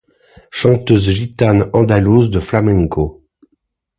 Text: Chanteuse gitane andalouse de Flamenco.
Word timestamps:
Chanteuse 0.49 1.11
gitane 1.11 1.63
andalouse 1.73 2.31
de 2.31 2.39
Flamenco. 2.39 3.21